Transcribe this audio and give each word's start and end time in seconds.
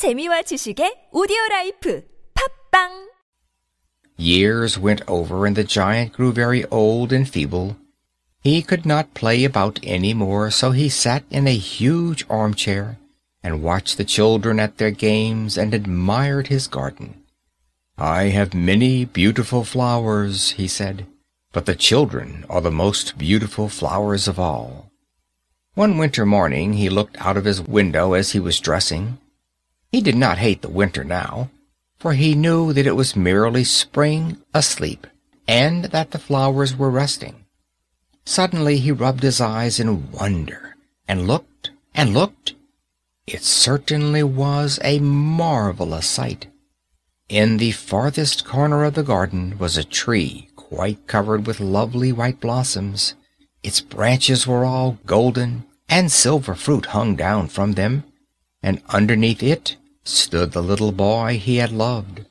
재미와 0.00 0.48
지식의 0.48 1.10
오디오 1.12 1.36
라이프 1.50 2.02
팝빵 2.32 3.10
Years 4.16 4.80
went 4.80 5.02
over 5.06 5.44
and 5.44 5.54
the 5.54 5.62
giant 5.62 6.14
grew 6.14 6.32
very 6.32 6.64
old 6.70 7.12
and 7.12 7.28
feeble. 7.28 7.76
He 8.40 8.62
could 8.62 8.86
not 8.86 9.12
play 9.12 9.44
about 9.44 9.78
any 9.84 10.14
more, 10.14 10.50
so 10.50 10.70
he 10.70 10.88
sat 10.88 11.24
in 11.28 11.46
a 11.46 11.52
huge 11.52 12.24
armchair 12.30 12.96
and 13.44 13.62
watched 13.62 13.98
the 13.98 14.08
children 14.08 14.58
at 14.58 14.78
their 14.78 14.90
games 14.90 15.58
and 15.58 15.74
admired 15.74 16.46
his 16.46 16.66
garden. 16.66 17.20
I 17.98 18.32
have 18.32 18.54
many 18.54 19.04
beautiful 19.04 19.64
flowers, 19.64 20.52
he 20.52 20.66
said, 20.66 21.04
but 21.52 21.66
the 21.66 21.76
children 21.76 22.46
are 22.48 22.62
the 22.62 22.72
most 22.72 23.18
beautiful 23.18 23.68
flowers 23.68 24.26
of 24.26 24.40
all. 24.40 24.88
One 25.74 25.98
winter 25.98 26.24
morning 26.24 26.80
he 26.80 26.88
looked 26.88 27.20
out 27.20 27.36
of 27.36 27.44
his 27.44 27.60
window 27.60 28.14
as 28.14 28.32
he 28.32 28.40
was 28.40 28.58
dressing. 28.58 29.18
he 29.92 30.00
did 30.00 30.14
not 30.14 30.38
hate 30.38 30.62
the 30.62 30.70
winter 30.70 31.02
now, 31.02 31.50
for 31.98 32.12
he 32.12 32.36
knew 32.36 32.72
that 32.72 32.86
it 32.86 32.94
was 32.94 33.16
merely 33.16 33.64
spring 33.64 34.38
asleep, 34.54 35.06
and 35.48 35.86
that 35.86 36.12
the 36.12 36.18
flowers 36.18 36.76
were 36.76 36.90
resting. 36.90 37.44
Suddenly 38.24 38.78
he 38.78 38.92
rubbed 38.92 39.24
his 39.24 39.40
eyes 39.40 39.80
in 39.80 40.12
wonder, 40.12 40.76
and 41.08 41.26
looked 41.26 41.72
and 41.92 42.14
looked. 42.14 42.54
It 43.26 43.42
certainly 43.42 44.22
was 44.22 44.78
a 44.84 45.00
marvelous 45.00 46.06
sight. 46.06 46.46
In 47.28 47.56
the 47.56 47.72
farthest 47.72 48.44
corner 48.44 48.84
of 48.84 48.94
the 48.94 49.02
garden 49.02 49.58
was 49.58 49.76
a 49.76 49.84
tree 49.84 50.48
quite 50.54 51.08
covered 51.08 51.48
with 51.48 51.58
lovely 51.58 52.12
white 52.12 52.38
blossoms. 52.38 53.14
Its 53.64 53.80
branches 53.80 54.46
were 54.46 54.64
all 54.64 54.98
golden, 55.04 55.64
and 55.88 56.12
silver 56.12 56.54
fruit 56.54 56.86
hung 56.86 57.16
down 57.16 57.48
from 57.48 57.72
them, 57.72 58.04
and 58.62 58.80
underneath 58.88 59.42
it 59.42 59.76
stood 60.04 60.52
the 60.52 60.62
little 60.62 60.92
boy 60.92 61.38
he 61.38 61.56
had 61.56 61.72
loved. 61.72 62.24